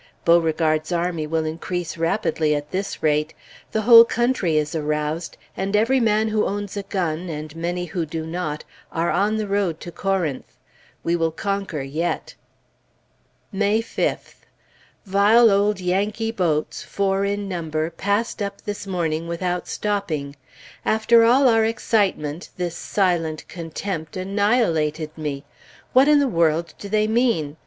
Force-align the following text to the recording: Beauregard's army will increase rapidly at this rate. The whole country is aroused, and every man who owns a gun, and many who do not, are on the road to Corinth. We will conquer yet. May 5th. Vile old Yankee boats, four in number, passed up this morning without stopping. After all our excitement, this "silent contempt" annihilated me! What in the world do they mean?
Beauregard's 0.25 0.91
army 0.91 1.27
will 1.27 1.45
increase 1.45 1.95
rapidly 1.95 2.55
at 2.55 2.71
this 2.71 3.03
rate. 3.03 3.35
The 3.71 3.83
whole 3.83 4.03
country 4.03 4.57
is 4.57 4.73
aroused, 4.73 5.37
and 5.55 5.75
every 5.75 5.99
man 5.99 6.29
who 6.29 6.43
owns 6.47 6.75
a 6.75 6.81
gun, 6.81 7.29
and 7.29 7.55
many 7.55 7.85
who 7.85 8.07
do 8.07 8.25
not, 8.25 8.63
are 8.91 9.11
on 9.11 9.37
the 9.37 9.45
road 9.45 9.79
to 9.81 9.91
Corinth. 9.91 10.57
We 11.03 11.15
will 11.15 11.29
conquer 11.29 11.83
yet. 11.83 12.33
May 13.51 13.79
5th. 13.83 14.37
Vile 15.05 15.51
old 15.51 15.79
Yankee 15.79 16.31
boats, 16.31 16.81
four 16.81 17.23
in 17.23 17.47
number, 17.47 17.91
passed 17.91 18.41
up 18.41 18.63
this 18.63 18.87
morning 18.87 19.27
without 19.27 19.67
stopping. 19.67 20.35
After 20.83 21.23
all 21.23 21.47
our 21.47 21.63
excitement, 21.63 22.49
this 22.57 22.75
"silent 22.75 23.47
contempt" 23.47 24.17
annihilated 24.17 25.15
me! 25.15 25.43
What 25.93 26.07
in 26.07 26.17
the 26.17 26.27
world 26.27 26.73
do 26.79 26.89
they 26.89 27.05
mean? 27.05 27.57